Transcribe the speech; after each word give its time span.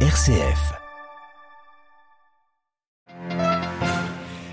RCF. 0.00 0.85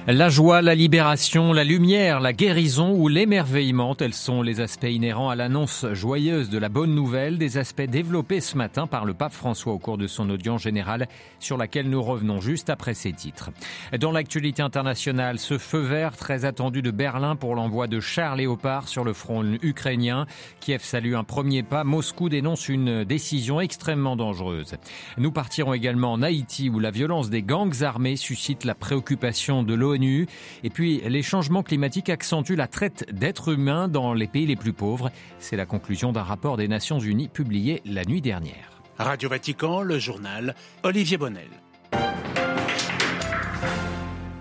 La 0.05 0.27
joie, 0.27 0.61
la 0.61 0.75
libération, 0.75 1.53
la 1.53 1.63
lumière, 1.63 2.19
la 2.19 2.33
guérison 2.33 2.93
ou 2.93 3.07
l'émerveillement, 3.07 3.95
tels 3.95 4.13
sont 4.13 4.41
les 4.41 4.59
aspects 4.59 4.83
inhérents 4.83 5.29
à 5.29 5.37
l'annonce 5.37 5.85
joyeuse 5.93 6.49
de 6.49 6.57
la 6.57 6.67
bonne 6.67 6.93
nouvelle, 6.93 7.37
des 7.37 7.57
aspects 7.57 7.83
développés 7.83 8.41
ce 8.41 8.57
matin 8.57 8.85
par 8.85 9.05
le 9.05 9.13
pape 9.13 9.31
François 9.31 9.71
au 9.71 9.79
cours 9.79 9.97
de 9.97 10.07
son 10.07 10.29
audience 10.29 10.61
générale 10.61 11.07
sur 11.39 11.55
laquelle 11.55 11.89
nous 11.89 12.03
revenons 12.03 12.41
juste 12.41 12.69
après 12.69 12.95
ces 12.95 13.13
titres. 13.13 13.51
Dans 13.97 14.11
l'actualité 14.11 14.61
internationale, 14.61 15.39
ce 15.39 15.57
feu 15.57 15.79
vert 15.79 16.17
très 16.17 16.43
attendu 16.43 16.81
de 16.81 16.91
Berlin 16.91 17.37
pour 17.37 17.55
l'envoi 17.55 17.87
de 17.87 18.01
chars 18.01 18.35
léopards 18.35 18.89
sur 18.89 19.05
le 19.05 19.13
front 19.13 19.45
ukrainien. 19.61 20.25
Kiev 20.59 20.83
salue 20.83 21.15
un 21.15 21.23
premier 21.23 21.63
pas, 21.63 21.85
Moscou 21.85 22.27
dénonce 22.27 22.67
une 22.67 23.05
décision 23.05 23.61
extrêmement 23.61 24.17
dangereuse. 24.17 24.75
Nous 25.17 25.31
partirons 25.31 25.73
également 25.73 26.11
en 26.11 26.21
Haïti 26.23 26.69
où 26.69 26.79
la 26.79 26.91
violence 26.91 27.29
des 27.29 27.41
gangs 27.41 27.83
armés 27.83 28.17
suscite 28.17 28.65
la 28.65 28.75
préoccupation 28.75 29.63
de 29.63 29.73
l'ONU 29.73 29.92
et 30.63 30.69
puis, 30.69 31.01
les 31.05 31.21
changements 31.21 31.63
climatiques 31.63 32.09
accentuent 32.09 32.55
la 32.55 32.67
traite 32.67 33.05
d'êtres 33.13 33.53
humains 33.53 33.87
dans 33.87 34.13
les 34.13 34.27
pays 34.27 34.45
les 34.45 34.55
plus 34.55 34.73
pauvres. 34.73 35.11
C'est 35.39 35.55
la 35.55 35.65
conclusion 35.65 36.11
d'un 36.11 36.23
rapport 36.23 36.57
des 36.57 36.67
Nations 36.67 36.99
Unies 36.99 37.27
publié 37.27 37.81
la 37.85 38.03
nuit 38.03 38.21
dernière. 38.21 38.81
Radio 38.97 39.29
Vatican, 39.29 39.81
le 39.81 39.99
journal 39.99 40.55
Olivier 40.83 41.17
Bonnel. 41.17 41.49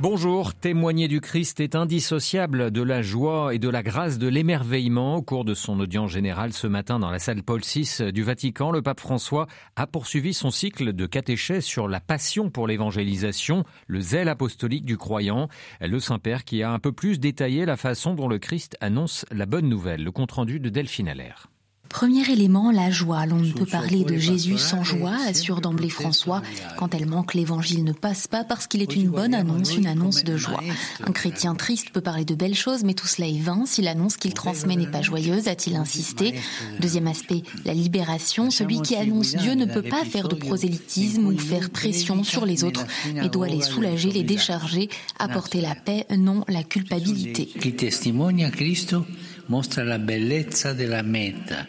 Bonjour, 0.02 0.52
témoigner 0.52 1.06
du 1.06 1.20
Christ 1.20 1.61
est 1.61 1.77
indissociable 1.77 2.73
de 2.73 2.83
la 2.83 3.02
joie 3.02 3.55
et 3.55 3.61
de 3.61 3.69
la 3.69 3.84
grâce 3.84 4.19
de 4.19 4.27
l'émerveillement. 4.27 5.19
Au 5.19 5.23
cours 5.23 5.45
de 5.45 5.55
son 5.55 5.78
audience 5.78 6.11
générale 6.11 6.52
ce 6.52 6.66
matin 6.66 6.98
dans 6.98 7.12
la 7.12 7.20
salle 7.20 7.45
Paul 7.45 7.61
VI 7.61 8.11
du 8.12 8.25
Vatican, 8.25 8.73
le 8.73 8.83
pape 8.83 8.98
François 8.98 9.47
a 9.77 9.87
poursuivi 9.87 10.34
son 10.34 10.51
cycle 10.51 10.92
de 10.92 11.06
catéchèse 11.06 11.65
sur 11.65 11.87
la 11.87 12.01
passion 12.01 12.51
pour 12.51 12.66
l'évangélisation, 12.66 13.62
le 13.86 14.00
zèle 14.00 14.28
apostolique 14.28 14.84
du 14.84 14.97
croyant. 14.98 15.47
Le 15.81 16.00
Saint-Père 16.00 16.42
qui 16.42 16.64
a 16.64 16.72
un 16.72 16.81
peu 16.81 16.91
plus 16.91 17.20
détaillé 17.20 17.64
la 17.64 17.77
façon 17.77 18.14
dont 18.14 18.27
le 18.27 18.41
Christ 18.41 18.77
annonce 18.81 19.25
la 19.31 19.47
bonne 19.47 19.69
nouvelle. 19.69 20.03
Le 20.03 20.11
compte-rendu 20.11 20.59
de 20.59 20.69
Delphine 20.69 21.06
Allaire. 21.06 21.52
Premier 21.93 22.29
élément, 22.31 22.71
la 22.73 22.91
joie. 22.91 23.27
L'on 23.27 23.37
ne 23.37 23.53
peut 23.53 23.67
parler 23.67 24.05
de 24.05 24.17
Jésus 24.17 24.57
sans 24.57 24.83
joie, 24.83 25.15
assure 25.29 25.61
d'emblée 25.61 25.91
François. 25.91 26.43
Quand 26.79 26.95
elle 26.95 27.07
manque, 27.07 27.34
l'évangile 27.34 27.84
ne 27.84 27.93
passe 27.93 28.27
pas 28.27 28.45
parce 28.45 28.67
qu'il 28.67 28.81
est 28.83 28.97
une 28.97 29.09
bonne 29.09 29.34
annonce, 29.34 29.77
une 29.77 29.87
annonce 29.87 30.25
de 30.25 30.37
joie. 30.37 30.62
Un 31.07 31.12
chrétien 31.12 31.55
triste 31.55 31.91
peut 31.91 32.01
parler 32.01 32.25
de 32.25 32.34
belles 32.34 32.55
choses, 32.55 32.83
mais 32.83 32.95
tout 32.95 33.07
cela 33.07 33.29
est 33.29 33.39
vain 33.39 33.65
si 33.67 33.83
l'annonce 33.83 34.17
qu'il 34.17 34.33
transmet 34.33 34.75
n'est 34.75 34.91
pas 34.91 35.03
joyeuse, 35.03 35.49
a-t-il 35.49 35.77
insisté. 35.77 36.34
Deuxième 36.81 37.07
aspect, 37.07 37.43
la 37.65 37.75
libération. 37.75 38.51
Celui 38.51 38.81
qui 38.81 38.97
annonce 38.97 39.37
Dieu 39.37 39.53
ne 39.53 39.67
peut 39.67 39.83
pas 39.83 40.05
faire 40.05 40.29
de 40.29 40.34
prosélytisme 40.34 41.27
ou 41.27 41.39
faire 41.39 41.71
pression 41.71 42.25
sur 42.25 42.47
les 42.47 42.65
autres, 42.65 42.87
mais 43.15 43.29
doit 43.29 43.49
les 43.49 43.62
soulager, 43.62 44.11
les 44.11 44.25
décharger, 44.25 44.89
apporter 45.19 45.61
la 45.61 45.75
paix, 45.75 46.06
non 46.17 46.45
la 46.49 46.65
culpabilité. 46.65 47.47
Qui 47.47 47.75
testimonia 47.75 48.51
Cristo 48.51 49.05
mostra 49.49 49.84
la 49.84 49.99
bellezza 49.99 50.73
della 50.73 51.03
meta 51.03 51.67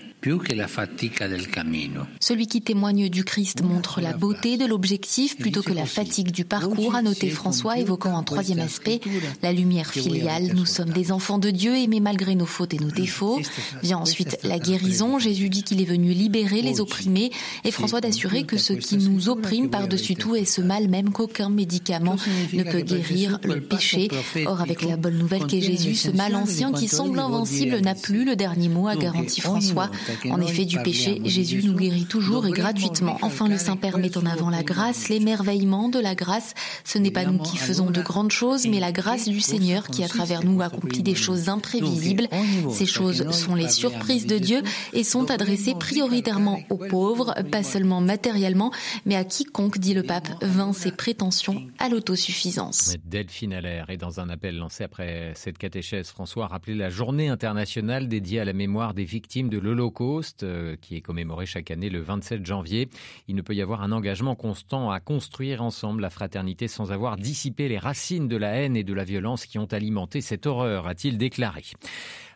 celui 2.19 2.47
qui 2.47 2.61
témoigne 2.61 3.09
du 3.09 3.23
Christ 3.25 3.61
montre 3.61 3.99
la 3.99 4.13
beauté 4.13 4.57
de 4.57 4.65
l'objectif 4.65 5.37
plutôt 5.37 5.61
que 5.61 5.73
la 5.73 5.85
fatigue 5.85 6.31
du 6.31 6.45
parcours, 6.45 6.95
a 6.95 7.01
noté 7.01 7.29
François, 7.29 7.77
évoquant 7.77 8.17
un 8.17 8.23
troisième 8.23 8.59
aspect, 8.59 9.01
la 9.41 9.51
lumière 9.51 9.91
filiale. 9.91 10.51
Nous 10.55 10.65
sommes 10.65 10.91
des 10.91 11.11
enfants 11.11 11.39
de 11.39 11.49
Dieu, 11.49 11.75
aimés 11.75 11.99
malgré 11.99 12.35
nos 12.35 12.45
fautes 12.45 12.73
et 12.73 12.79
nos 12.79 12.91
défauts. 12.91 13.41
Vient 13.81 13.97
ensuite 13.97 14.37
la 14.43 14.59
guérison. 14.59 15.19
Jésus 15.19 15.49
dit 15.49 15.63
qu'il 15.63 15.81
est 15.81 15.85
venu 15.85 16.13
libérer 16.13 16.61
les 16.61 16.79
opprimés 16.79 17.31
et 17.65 17.71
François 17.71 17.99
d'assurer 17.99 18.43
que 18.43 18.57
ce 18.57 18.73
qui 18.73 18.97
nous 18.97 19.29
opprime 19.29 19.69
par-dessus 19.69 20.15
tout 20.15 20.35
est 20.35 20.45
ce 20.45 20.61
mal 20.61 20.87
même 20.87 21.11
qu'aucun 21.11 21.49
médicament 21.49 22.15
ne 22.53 22.63
peut 22.63 22.81
guérir, 22.81 23.39
le 23.43 23.59
péché. 23.59 24.07
Or, 24.45 24.61
avec 24.61 24.83
la 24.83 24.95
bonne 24.95 25.17
nouvelle 25.17 25.47
qu'est 25.47 25.61
Jésus, 25.61 25.95
ce 25.95 26.11
mal 26.11 26.35
ancien 26.35 26.71
qui 26.71 26.87
semble 26.87 27.19
invincible 27.19 27.79
n'a 27.79 27.95
plus 27.95 28.23
le 28.23 28.35
dernier 28.35 28.69
mot, 28.69 28.87
a 28.87 28.95
garanti 28.95 29.41
François. 29.41 29.91
En 30.29 30.41
effet, 30.41 30.65
du 30.65 30.79
péché, 30.79 31.21
Jésus 31.25 31.63
nous 31.63 31.75
guérit 31.75 32.05
toujours 32.05 32.45
et 32.47 32.51
gratuitement. 32.51 33.17
Enfin, 33.21 33.47
le 33.47 33.57
Saint-Père 33.57 33.97
met 33.97 34.17
en 34.17 34.25
avant 34.25 34.49
la 34.49 34.63
grâce, 34.63 35.09
l'émerveillement 35.09 35.89
de 35.89 35.99
la 35.99 36.15
grâce. 36.15 36.53
Ce 36.83 36.97
n'est 36.97 37.11
pas 37.11 37.25
nous 37.25 37.39
qui 37.39 37.57
faisons 37.57 37.89
de 37.89 38.01
grandes 38.01 38.31
choses, 38.31 38.67
mais 38.67 38.79
la 38.79 38.91
grâce 38.91 39.27
du 39.27 39.41
Seigneur 39.41 39.87
qui, 39.87 40.03
à 40.03 40.07
travers 40.07 40.43
nous, 40.43 40.61
accomplit 40.61 41.03
des 41.03 41.15
choses 41.15 41.49
imprévisibles. 41.49 42.27
Ces 42.71 42.85
choses 42.85 43.29
sont 43.31 43.55
les 43.55 43.69
surprises 43.69 44.25
de 44.25 44.37
Dieu 44.37 44.61
et 44.93 45.03
sont 45.03 45.29
adressées 45.31 45.75
prioritairement 45.75 46.59
aux 46.69 46.77
pauvres, 46.77 47.35
pas 47.51 47.63
seulement 47.63 48.01
matériellement, 48.01 48.71
mais 49.05 49.15
à 49.15 49.23
quiconque, 49.23 49.77
dit 49.77 49.93
le 49.93 50.03
pape, 50.03 50.27
vainc 50.41 50.73
ses 50.73 50.91
prétentions 50.91 51.63
à 51.79 51.89
l'autosuffisance. 51.89 52.95
Delphine 53.05 53.53
Allaire 53.53 53.89
est 53.89 53.97
dans 53.97 54.19
un 54.19 54.29
appel 54.29 54.57
lancé 54.57 54.83
après 54.83 55.33
cette 55.35 55.57
catéchèse, 55.57 56.09
François 56.09 56.45
a 56.45 56.47
rappelé 56.47 56.75
la 56.75 56.89
journée 56.89 57.29
internationale 57.29 58.07
dédiée 58.07 58.39
à 58.39 58.45
la 58.45 58.53
mémoire 58.53 58.93
des 58.93 59.05
victimes 59.05 59.49
de 59.49 59.57
l'Holocauste. 59.57 60.02
Euh, 60.43 60.75
qui 60.81 60.95
est 60.95 61.01
commémoré 61.01 61.45
chaque 61.45 61.71
année 61.71 61.89
le 61.89 62.01
27 62.01 62.45
janvier. 62.45 62.89
Il 63.27 63.35
ne 63.35 63.41
peut 63.41 63.55
y 63.55 63.61
avoir 63.61 63.83
un 63.83 63.91
engagement 63.91 64.35
constant 64.35 64.91
à 64.91 64.99
construire 64.99 65.61
ensemble 65.61 66.01
la 66.01 66.09
fraternité 66.09 66.67
sans 66.67 66.91
avoir 66.91 67.15
dissipé 67.15 67.69
les 67.69 67.77
racines 67.77 68.27
de 68.27 68.35
la 68.35 68.49
haine 68.49 68.75
et 68.75 68.83
de 68.83 68.93
la 68.93 69.03
violence 69.05 69.45
qui 69.45 69.59
ont 69.59 69.71
alimenté 69.71 70.19
cette 70.21 70.45
horreur, 70.45 70.87
a-t-il 70.87 71.17
déclaré. 71.17 71.63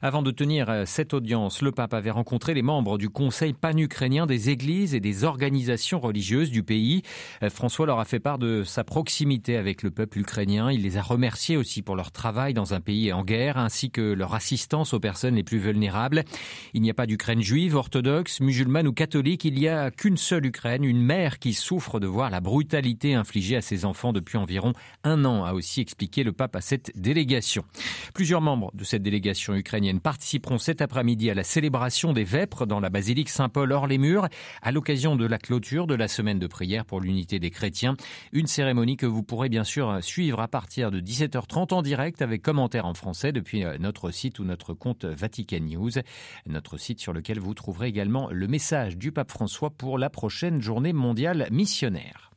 Avant 0.01 0.21
de 0.21 0.29
tenir 0.29 0.69
euh, 0.69 0.83
cette 0.85 1.15
audience, 1.15 1.63
le 1.63 1.71
pape 1.71 1.95
avait 1.95 2.11
rencontré 2.11 2.53
les 2.53 2.61
membres 2.61 2.99
du 2.99 3.09
Conseil 3.09 3.53
pan-ukrainien 3.53 4.27
des 4.27 4.51
églises 4.51 4.93
et 4.93 4.99
des 4.99 5.23
organisations 5.23 5.99
religieuses 5.99 6.51
du 6.51 6.61
pays. 6.61 7.01
Euh, 7.41 7.49
François 7.49 7.87
leur 7.87 7.99
a 7.99 8.05
fait 8.05 8.19
part 8.19 8.37
de 8.37 8.63
sa 8.63 8.83
proximité 8.83 9.57
avec 9.57 9.81
le 9.81 9.89
peuple 9.89 10.19
ukrainien. 10.19 10.71
Il 10.71 10.83
les 10.83 10.97
a 10.97 11.01
remerciés 11.01 11.57
aussi 11.57 11.81
pour 11.81 11.95
leur 11.95 12.11
travail 12.11 12.53
dans 12.53 12.75
un 12.75 12.79
pays 12.79 13.11
en 13.11 13.23
guerre, 13.23 13.57
ainsi 13.57 13.89
que 13.89 14.01
leur 14.01 14.35
assistance 14.35 14.93
aux 14.93 14.99
personnes 14.99 15.35
les 15.35 15.43
plus 15.43 15.57
vulnérables. 15.57 16.23
Il 16.75 16.83
n'y 16.83 16.91
a 16.91 16.93
pas 16.93 17.07
d'Ukraine 17.07 17.41
juive, 17.41 17.56
orthodoxe, 17.57 18.39
musulmane 18.39 18.87
ou 18.87 18.93
catholique. 18.93 19.43
Il 19.43 19.55
n'y 19.55 19.67
a 19.67 19.89
qu'une 19.89 20.17
seule 20.17 20.45
Ukraine, 20.45 20.83
une 20.83 21.01
mère 21.01 21.39
qui 21.39 21.53
souffre 21.53 21.99
de 21.99 22.05
voir 22.05 22.29
la 22.29 22.39
brutalité 22.39 23.15
infligée 23.15 23.55
à 23.55 23.61
ses 23.61 23.83
enfants 23.83 24.13
depuis 24.13 24.37
environ 24.37 24.73
un 25.03 25.25
an, 25.25 25.43
a 25.43 25.53
aussi 25.53 25.81
expliqué 25.81 26.23
le 26.23 26.33
pape 26.33 26.55
à 26.55 26.61
cette 26.61 26.91
délégation. 26.95 27.63
Plusieurs 28.13 28.41
membres 28.41 28.71
de 28.75 28.83
cette 28.83 29.01
délégation 29.01 29.55
ukrainienne 29.55 29.99
participeront 29.99 30.59
cet 30.59 30.81
après-midi 30.81 31.31
à 31.31 31.33
la 31.33 31.43
célébration 31.43 32.13
des 32.13 32.23
Vêpres 32.23 32.67
dans 32.67 32.79
la 32.79 32.89
basilique 32.89 33.29
Saint-Paul 33.29 33.71
hors 33.71 33.87
les 33.87 33.97
murs 33.97 34.27
à 34.61 34.71
l'occasion 34.71 35.15
de 35.15 35.25
la 35.25 35.39
clôture 35.39 35.87
de 35.87 35.95
la 35.95 36.07
semaine 36.07 36.39
de 36.39 36.47
prière 36.47 36.85
pour 36.85 37.01
l'unité 37.01 37.39
des 37.39 37.49
chrétiens. 37.49 37.95
Une 38.33 38.47
cérémonie 38.47 38.97
que 38.97 39.07
vous 39.07 39.23
pourrez 39.23 39.49
bien 39.49 39.63
sûr 39.63 39.97
suivre 40.03 40.41
à 40.41 40.47
partir 40.47 40.91
de 40.91 40.99
17h30 40.99 41.73
en 41.73 41.81
direct 41.81 42.21
avec 42.21 42.43
commentaires 42.43 42.85
en 42.85 42.93
français 42.93 43.31
depuis 43.31 43.63
euh, 43.63 43.77
notre 43.79 44.11
site 44.11 44.37
ou 44.37 44.43
notre 44.43 44.75
compte 44.75 45.05
Vatican 45.05 45.59
News, 45.59 45.91
notre 46.45 46.77
site 46.77 46.99
sur 46.99 47.13
lequel 47.13 47.39
vous 47.39 47.46
trouverez 47.53 47.87
également 47.87 48.29
le 48.31 48.47
message 48.47 48.97
du 48.97 49.11
pape 49.11 49.31
François 49.31 49.69
pour 49.69 49.97
la 49.97 50.09
prochaine 50.09 50.61
journée 50.61 50.93
mondiale 50.93 51.47
missionnaire. 51.51 52.31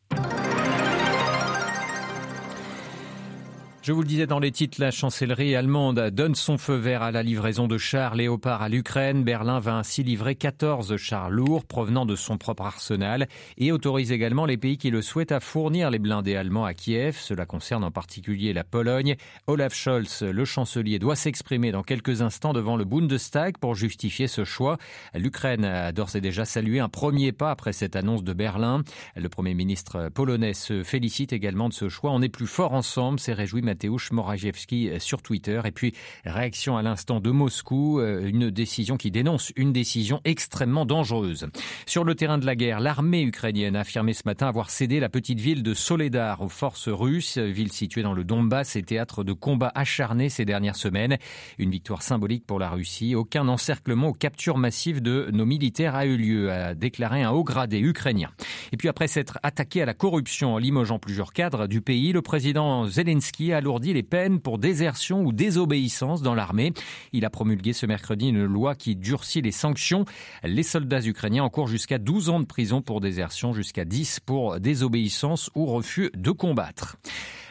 Je 3.82 3.92
vous 3.92 4.02
le 4.02 4.06
disais 4.06 4.26
dans 4.26 4.40
les 4.40 4.52
titres, 4.52 4.78
la 4.78 4.90
chancellerie 4.90 5.56
allemande 5.56 6.10
donne 6.10 6.34
son 6.34 6.58
feu 6.58 6.74
vert 6.74 7.02
à 7.02 7.10
la 7.12 7.22
livraison 7.22 7.66
de 7.66 7.78
chars 7.78 8.14
léopards 8.14 8.60
à 8.60 8.68
l'Ukraine. 8.68 9.24
Berlin 9.24 9.58
va 9.58 9.74
ainsi 9.76 10.02
livrer 10.02 10.34
14 10.34 10.98
chars 10.98 11.30
lourds 11.30 11.64
provenant 11.64 12.04
de 12.04 12.14
son 12.14 12.36
propre 12.36 12.64
arsenal 12.64 13.26
et 13.56 13.72
autorise 13.72 14.12
également 14.12 14.44
les 14.44 14.58
pays 14.58 14.76
qui 14.76 14.90
le 14.90 15.00
souhaitent 15.00 15.32
à 15.32 15.40
fournir 15.40 15.88
les 15.88 15.98
blindés 15.98 16.36
allemands 16.36 16.66
à 16.66 16.74
Kiev. 16.74 17.16
Cela 17.18 17.46
concerne 17.46 17.82
en 17.82 17.90
particulier 17.90 18.52
la 18.52 18.64
Pologne. 18.64 19.16
Olaf 19.46 19.72
Scholz, 19.72 20.24
le 20.24 20.44
chancelier, 20.44 20.98
doit 20.98 21.16
s'exprimer 21.16 21.72
dans 21.72 21.82
quelques 21.82 22.20
instants 22.20 22.52
devant 22.52 22.76
le 22.76 22.84
Bundestag 22.84 23.56
pour 23.56 23.74
justifier 23.74 24.26
ce 24.26 24.44
choix. 24.44 24.76
L'Ukraine 25.14 25.64
a 25.64 25.92
d'ores 25.92 26.16
et 26.16 26.20
déjà 26.20 26.44
salué 26.44 26.80
un 26.80 26.90
premier 26.90 27.32
pas 27.32 27.50
après 27.50 27.72
cette 27.72 27.96
annonce 27.96 28.24
de 28.24 28.34
Berlin. 28.34 28.82
Le 29.16 29.28
premier 29.30 29.54
ministre 29.54 30.10
polonais 30.10 30.52
se 30.52 30.82
félicite 30.82 31.32
également 31.32 31.70
de 31.70 31.74
ce 31.74 31.88
choix. 31.88 32.10
On 32.10 32.20
est 32.20 32.28
plus 32.28 32.46
fort 32.46 32.74
ensemble, 32.74 33.18
s'est 33.18 33.32
réjoui 33.32 33.62
Mateusz 33.70 34.10
Morawiecki 34.10 34.90
sur 34.98 35.22
Twitter. 35.22 35.60
Et 35.64 35.70
puis, 35.70 35.92
réaction 36.24 36.76
à 36.76 36.82
l'instant 36.82 37.20
de 37.20 37.30
Moscou, 37.30 38.00
euh, 38.00 38.26
une 38.26 38.50
décision 38.50 38.96
qui 38.96 39.12
dénonce 39.12 39.52
une 39.54 39.72
décision 39.72 40.20
extrêmement 40.24 40.84
dangereuse. 40.84 41.46
Sur 41.86 42.02
le 42.02 42.16
terrain 42.16 42.38
de 42.38 42.46
la 42.46 42.56
guerre, 42.56 42.80
l'armée 42.80 43.22
ukrainienne 43.22 43.76
a 43.76 43.80
affirmé 43.80 44.12
ce 44.12 44.22
matin 44.26 44.48
avoir 44.48 44.70
cédé 44.70 44.98
la 44.98 45.08
petite 45.08 45.40
ville 45.40 45.62
de 45.62 45.72
Soledar 45.72 46.40
aux 46.40 46.48
forces 46.48 46.88
russes, 46.88 47.38
ville 47.38 47.70
située 47.70 48.02
dans 48.02 48.12
le 48.12 48.24
Donbass 48.24 48.74
et 48.74 48.82
théâtre 48.82 49.22
de 49.22 49.32
combats 49.32 49.70
acharnés 49.76 50.30
ces 50.30 50.44
dernières 50.44 50.74
semaines. 50.76 51.16
Une 51.58 51.70
victoire 51.70 52.02
symbolique 52.02 52.46
pour 52.46 52.58
la 52.58 52.70
Russie. 52.70 53.14
Aucun 53.14 53.46
encerclement 53.46 54.08
ou 54.08 54.12
capture 54.14 54.58
massive 54.58 55.00
de 55.00 55.28
nos 55.32 55.46
militaires 55.46 55.94
a 55.94 56.06
eu 56.06 56.16
lieu, 56.16 56.50
a 56.50 56.74
déclaré 56.74 57.22
un 57.22 57.30
haut 57.30 57.44
gradé 57.44 57.78
ukrainien. 57.78 58.30
Et 58.72 58.76
puis 58.76 58.88
après 58.88 59.06
s'être 59.06 59.38
attaqué 59.44 59.82
à 59.82 59.86
la 59.86 59.94
corruption 59.94 60.54
en 60.54 60.58
limogeant 60.58 60.98
plusieurs 60.98 61.32
cadres 61.32 61.68
du 61.68 61.80
pays, 61.80 62.12
le 62.12 62.22
président 62.22 62.86
Zelensky 62.86 63.52
a 63.52 63.59
alourdi 63.60 63.92
les 63.92 64.02
peines 64.02 64.40
pour 64.40 64.56
désertion 64.56 65.22
ou 65.22 65.32
désobéissance 65.32 66.22
dans 66.22 66.34
l'armée. 66.34 66.72
Il 67.12 67.26
a 67.26 67.30
promulgué 67.30 67.74
ce 67.74 67.84
mercredi 67.84 68.28
une 68.28 68.46
loi 68.46 68.74
qui 68.74 68.96
durcit 68.96 69.42
les 69.42 69.52
sanctions. 69.52 70.06
Les 70.42 70.62
soldats 70.62 71.02
ukrainiens 71.02 71.44
encourent 71.44 71.68
jusqu'à 71.68 71.98
12 71.98 72.30
ans 72.30 72.40
de 72.40 72.46
prison 72.46 72.80
pour 72.80 73.02
désertion, 73.02 73.52
jusqu'à 73.52 73.84
10 73.84 74.20
pour 74.20 74.58
désobéissance 74.60 75.50
ou 75.54 75.66
refus 75.66 76.10
de 76.14 76.30
combattre. 76.30 76.96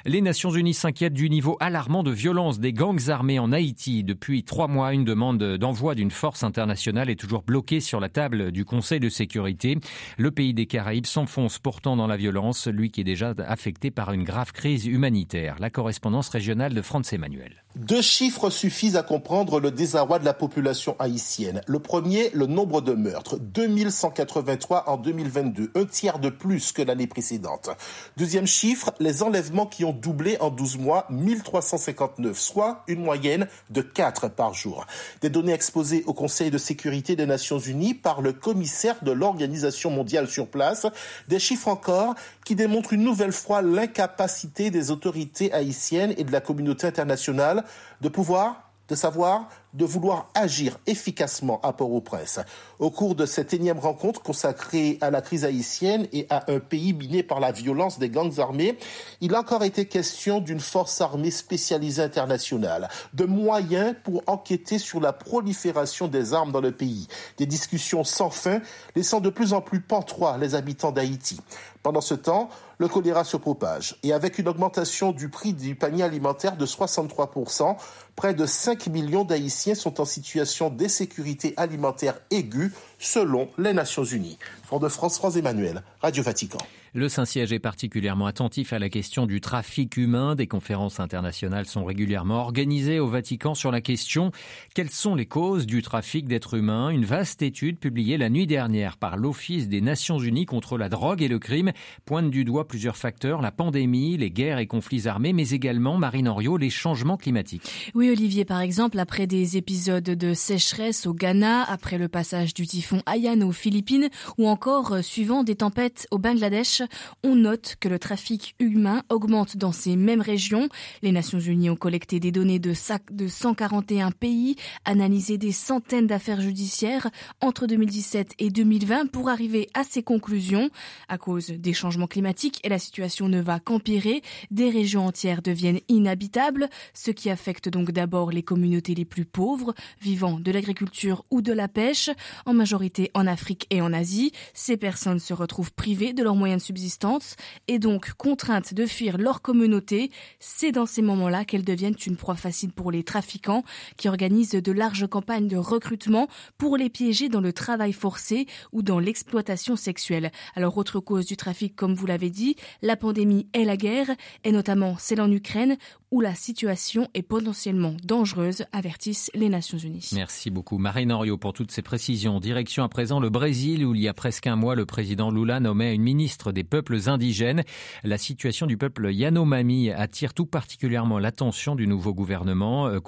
Les 0.06 0.22
Nations 0.22 0.52
Unies 0.52 0.74
s'inquiètent 0.74 1.14
du 1.14 1.30
niveau 1.30 1.58
alarmant 1.60 2.04
de 2.04 2.12
violence 2.12 2.60
des 2.60 2.72
gangs 2.72 3.10
armés 3.10 3.38
en 3.38 3.52
Haïti. 3.52 4.06
Depuis 4.06 4.44
trois 4.44 4.70
mois, 4.70 4.94
une 4.94 5.04
demande 5.04 5.58
d'envoi 5.58 5.94
d'une 5.94 6.10
force 6.10 6.44
internationale 6.44 7.10
est 7.10 7.20
toujours 7.20 7.44
bloquée 7.44 7.82
sur 7.82 8.00
la 8.00 8.08
table 8.08 8.54
du 8.54 8.64
Conseil 8.64 9.02
de 9.02 9.10
sécurité. 9.10 9.78
Le 10.18 10.32
pays 10.32 10.54
des 10.54 10.68
Caraïbes 10.68 11.06
s'enfonce 11.06 11.60
pourtant 11.60 11.98
dans 11.98 12.08
la 12.08 12.16
violence, 12.16 12.68
lui 12.68 12.92
qui 12.92 13.02
est 13.02 13.04
déjà 13.04 13.34
affecté 13.46 13.92
par 13.92 14.14
une 14.14 14.24
grave 14.24 14.54
crise 14.54 14.86
humanitaire. 14.86 15.58
La 15.60 15.70
correspondance 15.70 16.30
régionale 16.30 16.74
de 16.74 16.82
France 16.82 17.12
Emmanuel. 17.12 17.64
Deux 17.76 18.02
chiffres 18.02 18.50
suffisent 18.50 18.96
à 18.96 19.04
comprendre 19.04 19.60
le 19.60 19.70
désarroi 19.70 20.18
de 20.18 20.26
la 20.26 20.34
population 20.34 20.96
haïtienne. 20.98 21.62
Le 21.68 21.80
premier, 21.80 22.32
le 22.34 22.48
nombre 22.48 22.82
de 22.82 22.94
meurtres, 22.94 23.38
2183 23.38 24.90
en 24.90 24.98
2022, 24.98 25.72
un 25.76 25.86
tiers 25.86 26.20
de 26.20 26.30
plus 26.30 26.72
que 26.72 26.82
l'année 26.82 27.06
précédente. 27.06 27.70
Deuxième 28.18 28.48
chiffre, 28.48 28.92
les 29.00 29.22
enlèvements 29.22 29.68
qui 29.68 29.86
ont 29.86 29.89
doublé 29.94 30.38
en 30.40 30.50
12 30.50 30.78
mois, 30.78 31.06
1359, 31.10 32.38
soit 32.38 32.84
une 32.88 33.04
moyenne 33.04 33.48
de 33.70 33.82
4 33.82 34.30
par 34.30 34.54
jour. 34.54 34.86
Des 35.22 35.30
données 35.30 35.54
exposées 35.54 36.04
au 36.06 36.14
Conseil 36.14 36.52
de 36.52 36.58
sécurité 36.58 37.16
des 37.16 37.26
Nations 37.26 37.60
Unies 37.60 37.94
par 37.94 38.22
le 38.22 38.34
commissaire 38.34 39.04
de 39.04 39.12
l'Organisation 39.12 39.92
mondiale 39.92 40.28
sur 40.28 40.48
place, 40.48 40.88
des 41.28 41.40
chiffres 41.40 41.68
encore 41.68 42.16
qui 42.46 42.56
démontrent 42.56 42.94
une 42.94 43.04
nouvelle 43.04 43.32
fois 43.32 43.62
l'incapacité 43.62 44.72
des 44.72 44.92
autorités 44.92 45.54
haïtiennes 45.54 46.14
et 46.18 46.24
de 46.24 46.32
la 46.32 46.42
communauté 46.42 46.88
internationale 46.88 47.64
de 48.02 48.10
pouvoir 48.10 48.70
de 48.90 48.96
savoir, 48.96 49.48
de 49.74 49.86
vouloir 49.86 50.30
agir 50.34 50.80
efficacement 50.88 51.60
à 51.62 51.74
Port-au-Prince. 51.74 52.40
Au 52.80 52.90
cours 52.90 53.16
de 53.16 53.26
cette 53.26 53.54
énième 53.54 53.80
rencontre 53.80 54.22
consacrée 54.22 54.98
à 55.02 55.12
la 55.12 55.22
crise 55.22 55.46
haïtienne 55.46 56.08
et 56.12 56.26
à 56.30 56.52
un 56.52 56.60
pays 56.60 56.94
miné 56.94 57.24
par 57.24 57.40
la 57.40 57.52
violence 57.52 58.00
des 58.00 58.10
gangs 58.10 58.40
armés, 58.40 58.78
il 59.22 59.36
a 59.36 59.40
encore 59.40 59.64
été 59.64 59.86
question 59.86 60.40
d'une 60.40 60.60
force 60.60 61.02
armée 61.02 61.32
spécialisée 61.32 62.02
internationale, 62.02 62.90
de 63.14 63.26
moyens 63.26 63.96
pour 64.04 64.24
enquêter 64.28 64.80
sur 64.80 65.00
la 65.00 65.14
prolifération 65.14 66.08
des 66.08 66.34
armes 66.34 66.52
dans 66.52 66.62
le 66.62 66.72
pays, 66.72 67.08
des 67.38 67.46
discussions 67.46 68.04
sans 68.04 68.30
fin, 68.30 68.62
laissant 68.96 69.20
de 69.20 69.30
plus 69.30 69.54
en 69.54 69.62
plus 69.62 69.82
pantois 69.82 70.38
les 70.38 70.56
habitants 70.56 70.92
d'Haïti. 70.92 71.40
Pendant 71.84 72.02
ce 72.02 72.14
temps, 72.14 72.50
le 72.78 72.88
choléra 72.88 73.24
se 73.24 73.38
propage. 73.38 73.98
Et 74.04 74.12
avec 74.14 74.38
une 74.38 74.48
augmentation 74.48 75.12
du 75.12 75.30
prix 75.30 75.54
du 75.54 75.76
panier 75.76 76.04
alimentaire 76.04 76.58
de 76.58 76.66
63%, 76.66 77.78
près 78.16 78.34
de 78.34 78.46
5 78.46 78.88
millions 78.88 79.24
d'Haïtiens 79.24 79.59
sont 79.76 80.02
en 80.02 80.06
situation 80.06 80.70
d'insécurité 80.70 81.54
alimentaire 81.58 82.20
aiguë 82.32 82.72
selon 83.00 83.50
les 83.58 83.74
Nations 83.74 84.04
Unies. 84.04 84.38
Fort 84.64 84.80
de 84.80 84.88
France, 84.88 85.18
France 85.18 85.36
Emmanuel, 85.36 85.82
Radio 86.02 86.22
Vatican. 86.22 86.60
Le 86.94 87.08
Saint-Siège 87.08 87.54
est 87.54 87.60
particulièrement 87.60 88.26
attentif 88.26 88.74
à 88.74 88.80
la 88.80 88.90
question 88.90 89.28
du 89.28 89.42
trafic 89.42 89.96
humain. 89.96 90.34
Des 90.34 90.48
conférences 90.48 91.00
internationales 91.00 91.68
sont 91.68 91.86
régulièrement 91.86 92.42
organisées 92.42 93.00
au 93.00 93.08
Vatican 93.08 93.54
sur 93.54 93.70
la 93.70 93.80
question 93.80 94.32
quelles 94.74 94.90
sont 94.90 95.14
les 95.14 95.28
causes 95.28 95.68
du 95.68 95.84
trafic 95.84 96.28
d'êtres 96.28 96.56
humains? 96.56 96.90
Une 96.90 97.06
vaste 97.06 97.44
étude 97.44 97.78
publiée 97.78 98.18
la 98.18 98.30
nuit 98.30 98.48
dernière 98.48 98.98
par 98.98 99.18
l'Office 99.18 99.68
des 99.68 99.82
Nations 99.82 100.18
Unies 100.18 100.48
contre 100.48 100.80
la 100.80 100.90
drogue 100.90 101.22
et 101.22 101.28
le 101.28 101.38
crime 101.38 101.74
pointe 102.06 102.32
du 102.32 102.44
doigt 102.44 102.68
plusieurs 102.68 102.98
facteurs 102.98 103.42
la 103.42 103.52
pandémie, 103.52 104.18
les 104.18 104.32
guerres 104.32 104.58
et 104.58 104.66
conflits 104.66 105.08
armés, 105.08 105.34
mais 105.34 105.50
également, 105.50 105.98
Marine 105.98 106.28
Henriot, 106.28 106.58
les 106.58 106.72
changements 106.72 107.18
climatiques. 107.18 107.92
Oui, 107.94 108.10
Olivier, 108.10 108.46
par 108.46 108.62
exemple, 108.62 108.98
après 108.98 109.28
des 109.28 109.58
épisodes 109.58 110.04
de 110.04 110.34
sécheresse 110.34 111.06
au 111.06 111.14
Ghana, 111.14 111.64
après 111.64 112.00
le 112.00 112.08
passage 112.08 112.56
du 112.56 112.66
typhon 112.66 112.89
Haiyan 113.06 113.42
aux 113.42 113.52
Philippines, 113.52 114.10
ou 114.38 114.48
encore 114.48 114.94
euh, 114.94 115.02
suivant 115.02 115.44
des 115.44 115.56
tempêtes 115.56 116.08
au 116.12 116.18
Bangladesh, 116.18 116.82
on 117.24 117.36
note 117.36 117.76
que 117.80 117.88
le 117.88 118.00
trafic 118.00 118.56
humain 118.60 119.04
augmente 119.10 119.58
dans 119.58 119.72
ces 119.72 119.96
mêmes 119.96 120.22
régions. 120.22 120.70
Les 121.02 121.12
Nations 121.12 121.40
Unies 121.40 121.70
ont 121.70 121.76
collecté 121.76 122.20
des 122.20 122.32
données 122.32 122.60
de 122.60 122.74
141 122.74 124.12
pays, 124.12 124.56
analysé 124.86 125.38
des 125.38 125.52
centaines 125.52 126.08
d'affaires 126.08 126.42
judiciaires 126.42 127.10
entre 127.42 127.68
2017 127.68 128.34
et 128.40 128.50
2020 128.50 129.12
pour 129.12 129.30
arriver 129.30 129.70
à 129.74 129.84
ces 129.84 130.02
conclusions. 130.02 130.70
À 131.08 131.18
cause 131.18 131.48
des 131.48 131.74
changements 131.74 132.08
climatiques 132.08 132.60
et 132.64 132.70
la 132.70 132.80
situation 132.80 133.30
ne 133.30 133.40
va 133.40 133.60
qu'empirer, 133.60 134.22
des 134.52 134.70
régions 134.70 135.06
entières 135.06 135.42
deviennent 135.42 135.82
inhabitables, 135.90 136.70
ce 136.94 137.12
qui 137.12 137.30
affecte 137.30 137.70
donc 137.70 137.92
d'abord 137.92 138.32
les 138.32 138.44
communautés 138.44 138.96
les 138.96 139.06
plus 139.06 139.26
pauvres, 139.26 139.74
vivant 140.02 140.40
de 140.40 140.52
l'agriculture 140.52 141.26
ou 141.30 141.42
de 141.42 141.54
la 141.54 141.68
pêche, 141.68 142.10
en 142.46 142.54
majorité 142.54 142.79
en 143.14 143.28
Afrique 143.28 143.68
et 143.70 143.82
en 143.82 143.94
Asie. 143.94 144.32
Ces 144.54 144.78
personnes 144.78 145.20
se 145.20 145.34
retrouvent 145.34 145.74
privées 145.74 146.14
de 146.14 146.24
leurs 146.24 146.36
moyens 146.36 146.62
de 146.62 146.66
subsistance 146.66 147.36
et 147.68 147.80
donc 147.80 148.14
contraintes 148.14 148.74
de 148.74 148.86
fuir 148.86 149.18
leur 149.18 149.42
communauté, 149.42 150.12
c'est 150.40 150.72
dans 150.72 150.86
ces 150.86 151.02
moments-là 151.02 151.46
qu'elles 151.46 151.64
deviennent 151.64 151.96
une 152.06 152.16
proie 152.16 152.36
facile 152.36 152.72
pour 152.72 152.92
les 152.92 153.04
trafiquants 153.04 153.64
qui 153.98 154.08
organisent 154.08 154.52
de 154.52 154.72
larges 154.72 155.08
campagnes 155.08 155.48
de 155.48 155.58
recrutement 155.58 156.28
pour 156.58 156.78
les 156.78 156.90
piéger 156.90 157.30
dans 157.30 157.42
le 157.42 157.54
travail 157.54 157.94
forcé 157.94 158.48
ou 158.72 158.82
dans 158.82 159.00
l'exploitation 159.00 159.76
sexuelle. 159.76 160.32
Alors 160.56 160.78
autre 160.78 161.00
cause 161.00 161.26
du 161.26 161.38
trafic, 161.38 161.76
comme 161.76 161.94
vous 161.94 162.06
l'avez 162.06 162.30
dit, 162.30 162.56
la 162.82 162.96
pandémie 162.96 163.48
et 163.54 163.66
la 163.66 163.78
guerre, 163.78 164.10
et 164.44 164.52
notamment 164.52 164.98
celle 164.98 165.22
en 165.22 165.32
Ukraine 165.32 165.78
où 166.12 166.22
la 166.22 166.34
situation 166.34 167.08
est 167.14 167.22
potentiellement 167.22 167.96
dangereuse, 168.04 168.66
avertissent 168.72 169.30
les 169.36 169.50
Nations 169.50 169.78
Unies. 169.78 170.10
Merci 170.14 170.50
beaucoup 170.50 170.78
Marine 170.78 171.12
Henriot 171.12 171.38
pour 171.38 171.54
toutes 171.54 171.72
ces 171.72 171.82
précisions. 171.82 172.40
Direction 172.40 172.69
à 172.78 172.88
présent 172.88 173.20
le 173.20 173.30
Brésil 173.30 173.84
où 173.84 173.96
il 173.96 174.02
y 174.02 174.08
a 174.08 174.14
presque 174.14 174.46
un 174.46 174.56
mois 174.56 174.76
le 174.76 174.86
président 174.86 175.32
Lula 175.32 175.60
nommait 175.60 175.96
une 175.96 176.04
ministre 176.04 176.52
des 176.52 176.64
peuples 176.64 177.10
indigènes. 177.10 177.64
La 178.04 178.20
situation 178.20 178.68
du 178.68 178.78
peuple 178.78 179.12
Yanomami 179.12 179.90
attire 179.90 180.36
tout 180.36 180.46
particulièrement 180.46 181.18
l'attention 181.18 181.76
du 181.76 181.88
nouveau 181.88 182.14
gouvernement 182.14 182.88
euh, 182.88 183.00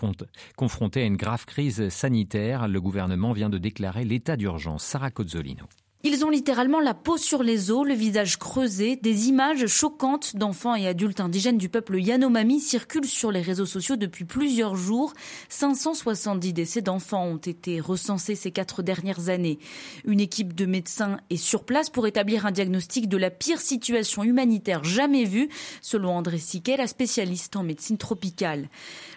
confronté 0.58 1.04
à 1.04 1.06
une 1.06 1.16
grave 1.16 1.46
crise 1.46 1.90
sanitaire. 1.90 2.68
Le 2.68 2.82
gouvernement 2.82 3.34
vient 3.34 3.50
de 3.50 3.60
déclarer 3.60 4.04
l'état 4.04 4.36
d'urgence. 4.36 4.84
Sarah 4.84 5.12
Cozzolino. 5.12 5.68
Ils 6.04 6.26
ont 6.26 6.32
littéralement 6.32 6.80
la 6.80 6.96
peau 6.96 7.16
sur 7.18 7.44
les 7.44 7.70
os, 7.70 7.86
le 7.86 7.94
visage 7.94 8.40
creusé. 8.40 8.96
Des 8.96 9.28
images 9.28 9.68
choquantes 9.68 10.36
d'enfants 10.36 10.74
et 10.74 10.88
adultes 10.88 11.20
indigènes 11.20 11.60
du 11.60 11.70
peuple 11.70 12.00
Yanomami 12.00 12.60
circulent 12.60 13.06
sur 13.06 13.32
les 13.32 13.42
réseaux 13.42 13.68
sociaux 13.68 13.98
depuis 13.98 14.26
plusieurs 14.26 14.76
jours. 14.76 15.14
570 15.50 16.54
décès 16.54 16.82
d'enfants 16.82 17.26
ont 17.26 17.38
été 17.38 17.80
recensés 17.80 18.34
ces 18.34 18.50
quatre 18.50 18.82
dernières 18.82 19.30
années. 19.30 19.60
Une 20.04 20.20
équipe 20.20 20.56
de 20.56 20.66
médecins 20.66 21.20
est 21.30 21.38
sur 21.38 21.66
place 21.66 21.92
pour 21.92 22.08
établir 22.08 22.48
un 22.48 22.52
diagnostic 22.52 23.08
de 23.08 23.18
la 23.18 23.30
pire 23.30 23.62
situation 23.62 24.24
humanitaire 24.24 24.84
jamais 24.84 25.26
vue, 25.26 25.50
selon 25.82 26.18
André 26.18 26.40
Siquet, 26.40 26.78
la 26.78 26.88
spécialiste 26.88 27.56
en 27.56 27.62
médecine 27.62 28.00
tropicale. 28.00 28.70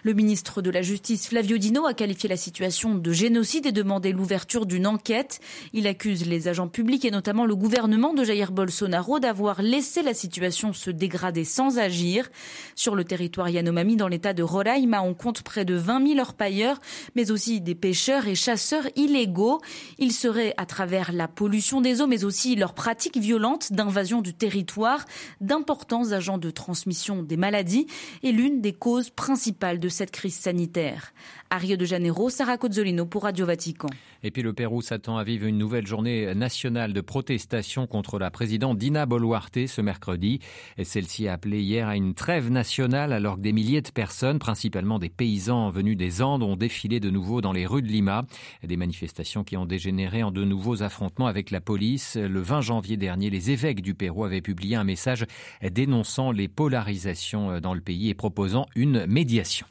Le 0.03 0.13
ministre 0.13 0.61
de 0.61 0.69
la 0.69 0.83
Justice, 0.83 1.29
Flavio 1.29 1.57
Dino, 1.57 1.87
a 1.87 1.95
qualifié 1.95 2.29
la 2.29 2.37
situation 2.37 2.93
de 2.93 3.11
génocide 3.11 3.65
et 3.65 3.71
demandé 3.71 4.11
l'ouverture 4.11 4.67
d'une 4.67 4.85
enquête. 4.85 5.39
Il 5.73 5.87
accuse 5.87 6.27
les 6.27 6.47
agents 6.47 6.67
public 6.75 7.05
et 7.05 7.11
notamment 7.11 7.45
le 7.45 7.55
gouvernement 7.55 8.13
de 8.13 8.25
Jair 8.25 8.51
Bolsonaro 8.51 9.19
d'avoir 9.19 9.61
laissé 9.61 10.03
la 10.03 10.13
situation 10.13 10.73
se 10.73 10.91
dégrader 10.91 11.45
sans 11.45 11.77
agir. 11.79 12.29
Sur 12.75 12.95
le 12.95 13.05
territoire 13.05 13.47
Yanomami, 13.47 13.95
dans 13.95 14.09
l'état 14.09 14.33
de 14.33 14.43
Roraima, 14.43 15.01
on 15.01 15.13
compte 15.13 15.41
près 15.41 15.63
de 15.63 15.75
20 15.75 16.05
000 16.05 16.19
orpailleurs, 16.19 16.81
mais 17.15 17.31
aussi 17.31 17.61
des 17.61 17.75
pêcheurs 17.75 18.27
et 18.27 18.35
chasseurs 18.35 18.89
illégaux. 18.97 19.61
Ils 19.99 20.11
seraient, 20.11 20.53
à 20.57 20.65
travers 20.65 21.13
la 21.13 21.29
pollution 21.29 21.79
des 21.79 22.01
eaux, 22.01 22.07
mais 22.07 22.25
aussi 22.25 22.57
leurs 22.57 22.73
pratiques 22.73 23.15
violentes 23.15 23.71
d'invasion 23.71 24.21
du 24.21 24.33
territoire, 24.33 25.05
d'importants 25.39 26.11
agents 26.11 26.37
de 26.37 26.49
transmission 26.49 27.23
des 27.23 27.37
maladies 27.37 27.87
et 28.21 28.33
l'une 28.33 28.59
des 28.59 28.73
causes 28.73 29.11
principales 29.11 29.79
de 29.79 29.87
cette 29.87 30.11
crise 30.11 30.35
sanitaire. 30.35 31.13
À 31.49 31.57
Rio 31.57 31.77
de 31.77 31.85
Janeiro, 31.85 32.29
Sarah 32.29 32.57
Cozzolino 32.57 33.05
pour 33.05 33.23
Radio 33.23 33.45
Vatican. 33.45 33.87
Et 34.25 34.31
puis 34.31 34.41
le 34.41 34.53
Pérou 34.53 34.81
s'attend 34.81 35.17
à 35.17 35.23
vivre 35.23 35.45
une 35.45 35.59
nouvelle 35.59 35.85
journée 35.85 36.33
nationale 36.33 36.93
de 36.93 37.01
protestation 37.01 37.85
contre 37.85 38.17
la 38.17 38.31
présidente 38.31 38.79
Dina 38.79 39.05
Boluarte 39.05 39.67
ce 39.67 39.81
mercredi. 39.81 40.39
Celle-ci 40.83 41.27
a 41.27 41.33
appelé 41.33 41.61
hier 41.61 41.87
à 41.87 41.95
une 41.95 42.15
trêve 42.15 42.49
nationale 42.49 43.13
alors 43.13 43.35
que 43.35 43.41
des 43.41 43.53
milliers 43.53 43.83
de 43.83 43.91
personnes, 43.91 44.39
principalement 44.39 44.97
des 44.97 45.09
paysans 45.09 45.69
venus 45.69 45.95
des 45.95 46.23
Andes, 46.23 46.41
ont 46.41 46.55
défilé 46.55 46.99
de 46.99 47.11
nouveau 47.11 47.39
dans 47.39 47.53
les 47.53 47.67
rues 47.67 47.83
de 47.83 47.87
Lima. 47.87 48.25
Des 48.63 48.77
manifestations 48.77 49.43
qui 49.43 49.57
ont 49.57 49.67
dégénéré 49.67 50.23
en 50.23 50.31
de 50.31 50.43
nouveaux 50.43 50.81
affrontements 50.81 51.27
avec 51.27 51.51
la 51.51 51.61
police. 51.61 52.15
Le 52.15 52.41
20 52.41 52.61
janvier 52.61 52.97
dernier, 52.97 53.29
les 53.29 53.51
évêques 53.51 53.83
du 53.83 53.93
Pérou 53.93 54.25
avaient 54.25 54.41
publié 54.41 54.75
un 54.75 54.83
message 54.83 55.27
dénonçant 55.61 56.31
les 56.31 56.47
polarisations 56.47 57.59
dans 57.59 57.75
le 57.75 57.81
pays 57.81 58.09
et 58.09 58.15
proposant 58.15 58.65
une 58.75 59.05
médiation. 59.05 59.67